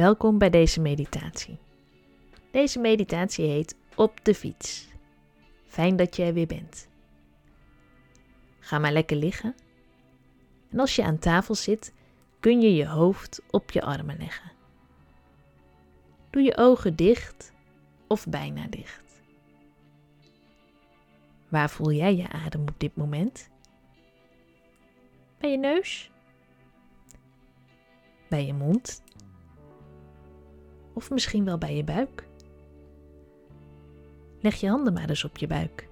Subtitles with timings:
[0.00, 1.58] Welkom bij deze meditatie.
[2.50, 4.88] Deze meditatie heet Op de fiets.
[5.66, 6.88] Fijn dat je er weer bent.
[8.58, 9.54] Ga maar lekker liggen.
[10.70, 11.94] En als je aan tafel zit,
[12.38, 14.52] kun je je hoofd op je armen leggen.
[16.30, 17.52] Doe je ogen dicht
[18.06, 19.22] of bijna dicht.
[21.48, 23.48] Waar voel jij je adem op dit moment?
[25.38, 26.10] Bij je neus?
[28.28, 29.02] Bij je mond?
[30.92, 32.24] Of misschien wel bij je buik?
[34.40, 35.88] Leg je handen maar eens op je buik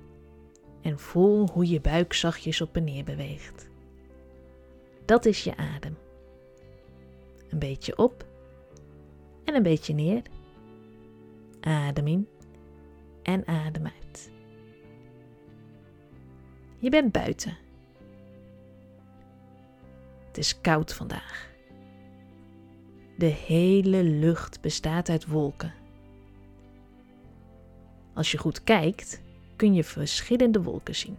[0.82, 3.68] en voel hoe je buik zachtjes op en neer beweegt.
[5.04, 5.96] Dat is je adem.
[7.50, 8.26] Een beetje op
[9.44, 10.22] en een beetje neer.
[11.60, 12.28] Adem in
[13.22, 14.30] en adem uit.
[16.78, 17.56] Je bent buiten.
[20.26, 21.47] Het is koud vandaag.
[23.18, 25.72] De hele lucht bestaat uit wolken.
[28.14, 29.22] Als je goed kijkt,
[29.56, 31.16] kun je verschillende wolken zien.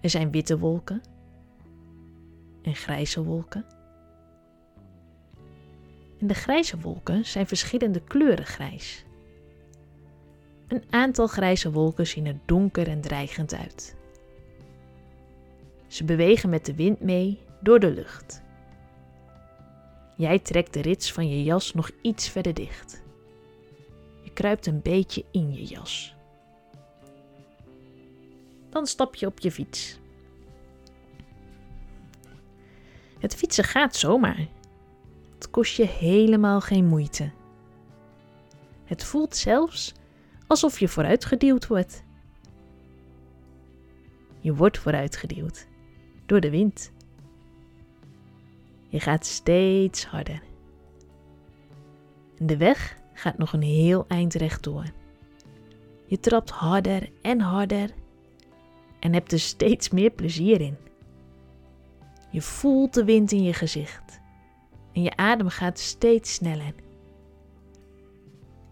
[0.00, 1.02] Er zijn witte wolken
[2.62, 3.64] en grijze wolken.
[6.20, 9.04] En de grijze wolken zijn verschillende kleuren grijs.
[10.68, 13.96] Een aantal grijze wolken zien er donker en dreigend uit.
[15.86, 18.43] Ze bewegen met de wind mee door de lucht.
[20.16, 23.02] Jij trekt de rits van je jas nog iets verder dicht.
[24.22, 26.14] Je kruipt een beetje in je jas.
[28.70, 29.98] Dan stap je op je fiets.
[33.18, 34.48] Het fietsen gaat zomaar.
[35.34, 37.30] Het kost je helemaal geen moeite.
[38.84, 39.92] Het voelt zelfs
[40.46, 42.04] alsof je vooruitgeduwd wordt.
[44.40, 45.66] Je wordt vooruitgeduwd
[46.26, 46.92] door de wind.
[48.94, 50.42] Je gaat steeds harder.
[52.38, 54.84] De weg gaat nog een heel eind rechtdoor.
[56.06, 57.90] Je trapt harder en harder
[59.00, 60.76] en hebt er steeds meer plezier in.
[62.30, 64.20] Je voelt de wind in je gezicht
[64.92, 66.74] en je adem gaat steeds sneller.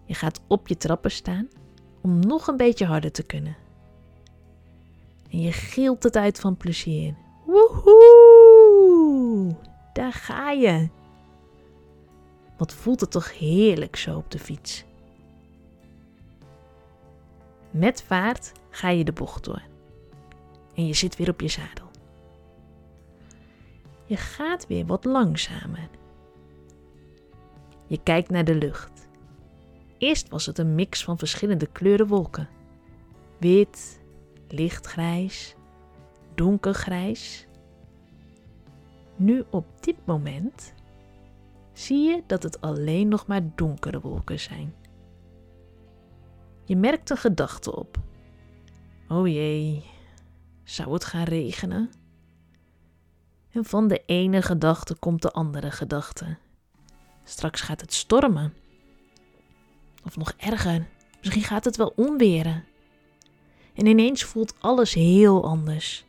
[0.05, 1.49] Je gaat op je trappen staan
[2.03, 3.57] om nog een beetje harder te kunnen.
[5.31, 7.15] En je gilt het uit van plezier.
[7.47, 8.32] Woehoe!
[9.93, 10.89] Daar ga je.
[12.57, 14.85] Wat voelt het toch heerlijk zo op de fiets.
[17.71, 19.63] Met vaart ga je de bocht door.
[20.75, 21.91] En je zit weer op je zadel.
[24.05, 25.89] Je gaat weer wat langzamer.
[27.87, 29.09] Je kijkt naar de lucht.
[29.99, 32.49] Eerst was het een mix van verschillende kleuren wolken.
[33.39, 34.01] Wit,
[34.49, 35.55] lichtgrijs,
[36.35, 37.47] donkergrijs
[39.23, 40.73] nu op dit moment
[41.73, 44.75] zie je dat het alleen nog maar donkere wolken zijn.
[46.65, 47.99] Je merkt een gedachte op.
[49.09, 49.85] Oh jee,
[50.65, 51.91] zou het gaan regenen?
[53.51, 56.37] En van de ene gedachte komt de andere gedachte.
[57.25, 58.55] Straks gaat het stormen.
[60.05, 60.87] Of nog erger,
[61.21, 62.65] misschien gaat het wel onweren.
[63.75, 66.05] En ineens voelt alles heel anders.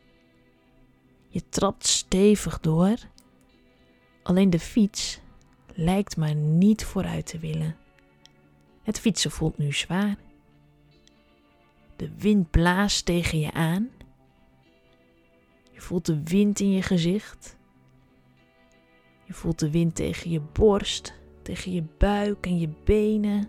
[1.34, 2.96] Je trapt stevig door.
[4.22, 5.20] Alleen de fiets
[5.72, 7.76] lijkt maar niet vooruit te willen.
[8.82, 10.16] Het fietsen voelt nu zwaar.
[11.96, 13.88] De wind blaast tegen je aan.
[15.72, 17.56] Je voelt de wind in je gezicht.
[19.24, 23.48] Je voelt de wind tegen je borst, tegen je buik en je benen.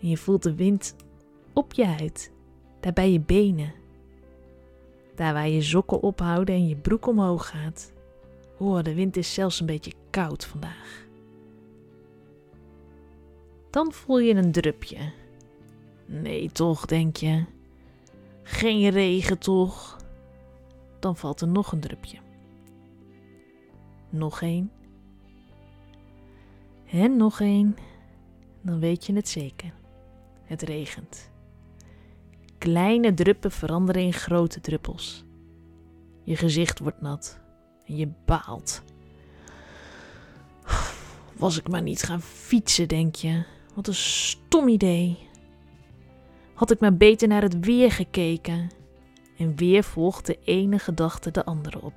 [0.00, 0.96] En je voelt de wind
[1.52, 2.32] op je huid,
[2.80, 3.84] daar bij je benen.
[5.16, 7.92] Daar waar je sokken ophouden en je broek omhoog gaat.
[8.58, 11.06] Oh, de wind is zelfs een beetje koud vandaag.
[13.70, 15.12] Dan voel je een drupje.
[16.06, 17.44] Nee, toch, denk je.
[18.42, 19.96] Geen regen, toch?
[20.98, 22.18] Dan valt er nog een drupje.
[24.10, 24.70] Nog één.
[26.90, 27.76] En nog één.
[28.60, 29.72] Dan weet je het zeker.
[30.44, 31.30] Het regent.
[32.58, 35.24] Kleine druppen veranderen in grote druppels.
[36.24, 37.40] Je gezicht wordt nat
[37.86, 38.82] en je baalt.
[41.36, 43.42] Was ik maar niet gaan fietsen, denk je.
[43.74, 45.18] Wat een stom idee.
[46.54, 48.70] Had ik maar beter naar het weer gekeken.
[49.38, 51.94] En weer volgt de ene gedachte de andere op.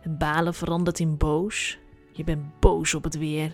[0.00, 1.78] Het balen verandert in boos.
[2.12, 3.52] Je bent boos op het weer.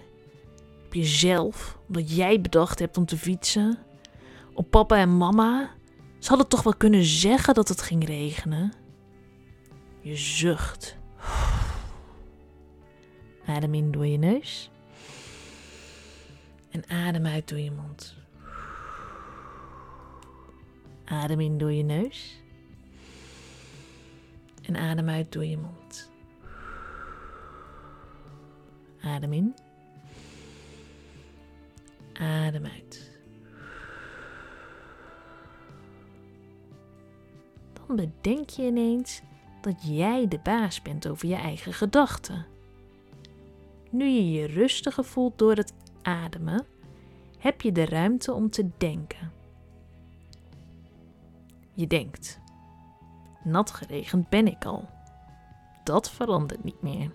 [0.84, 3.78] Op jezelf, omdat jij bedacht hebt om te fietsen.
[4.52, 5.70] Op papa en mama,
[6.24, 8.72] ze hadden toch wel kunnen zeggen dat het ging regenen.
[10.00, 10.96] Je zucht.
[13.46, 14.70] Adem in door je neus.
[16.70, 18.16] En adem uit door je mond.
[21.04, 22.42] Adem in door je neus.
[24.62, 26.10] En adem uit door je mond.
[29.00, 29.54] Adem in.
[32.12, 33.13] Adem uit.
[37.96, 39.22] Bedenk je ineens
[39.60, 42.46] dat jij de baas bent over je eigen gedachten.
[43.90, 46.66] Nu je je rustiger voelt door het ademen,
[47.38, 49.32] heb je de ruimte om te denken.
[51.74, 52.40] Je denkt:
[53.44, 54.88] nat geregend ben ik al.
[55.84, 57.10] Dat verandert niet meer.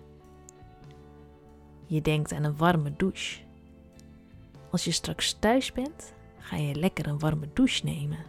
[1.86, 3.40] Je denkt aan een warme douche.
[4.70, 8.24] Als je straks thuis bent, ga je lekker een warme douche nemen.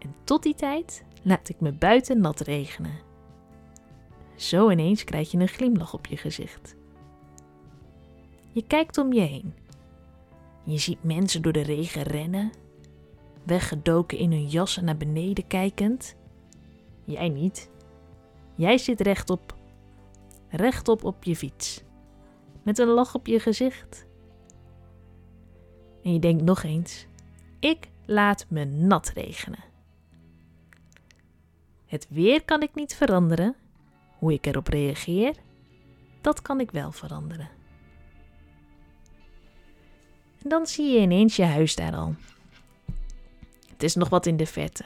[0.00, 2.98] En tot die tijd laat ik me buiten nat regenen.
[4.36, 6.76] Zo ineens krijg je een glimlach op je gezicht.
[8.52, 9.54] Je kijkt om je heen.
[10.64, 12.50] Je ziet mensen door de regen rennen,
[13.42, 16.16] weggedoken in hun jassen naar beneden kijkend.
[17.04, 17.70] Jij niet.
[18.54, 19.54] Jij zit rechtop,
[20.48, 21.82] rechtop op je fiets,
[22.62, 24.06] met een lach op je gezicht.
[26.02, 27.06] En je denkt nog eens:
[27.58, 29.69] ik laat me nat regenen.
[31.90, 33.54] Het weer kan ik niet veranderen.
[34.18, 35.34] Hoe ik erop reageer,
[36.20, 37.48] dat kan ik wel veranderen.
[40.42, 42.14] En dan zie je ineens je huis daar al.
[43.68, 44.84] Het is nog wat in de vette.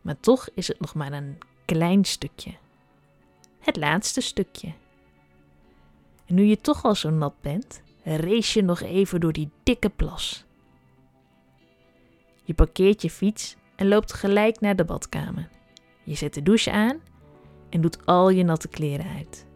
[0.00, 2.54] Maar toch is het nog maar een klein stukje.
[3.58, 4.72] Het laatste stukje.
[6.26, 9.88] En nu je toch al zo nat bent, race je nog even door die dikke
[9.88, 10.44] plas.
[12.44, 15.54] Je parkeert je fiets en loopt gelijk naar de badkamer.
[16.06, 17.00] Je zet de douche aan
[17.68, 19.46] en doet al je natte kleren uit.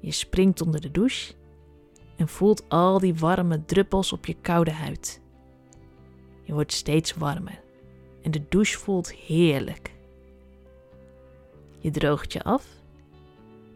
[0.00, 1.34] Je springt onder de douche
[2.16, 5.20] en voelt al die warme druppels op je koude huid.
[6.42, 7.60] Je wordt steeds warmer
[8.22, 9.94] en de douche voelt heerlijk.
[11.78, 12.66] Je droogt je af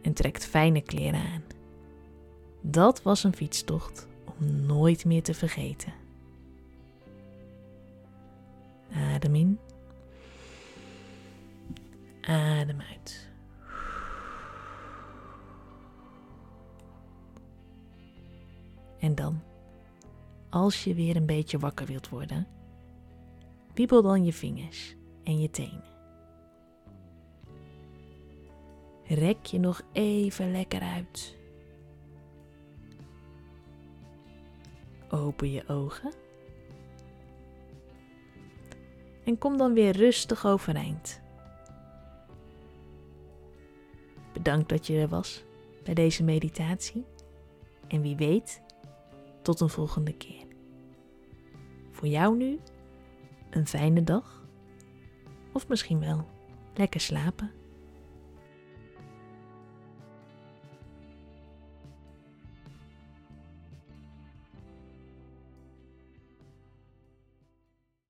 [0.03, 1.43] en trekt fijne kleren aan.
[2.61, 5.93] Dat was een fietstocht om nooit meer te vergeten.
[8.93, 9.59] Adem in.
[12.27, 13.31] Adem uit.
[18.99, 19.43] En dan,
[20.51, 22.47] als je weer een beetje wakker wilt worden,
[23.75, 25.85] wiebel dan je vingers en je tenen.
[29.05, 31.37] Rek je nog even lekker uit.
[35.11, 36.13] Open je ogen.
[39.25, 41.25] En kom dan weer rustig overeind.
[44.47, 45.45] Bedankt dat je er was
[45.85, 47.05] bij deze meditatie.
[47.89, 48.63] En wie weet,
[49.43, 50.45] tot een volgende keer.
[51.91, 52.61] Voor jou nu
[53.51, 54.47] een fijne dag.
[55.53, 56.27] Of misschien wel
[56.75, 57.51] lekker slapen.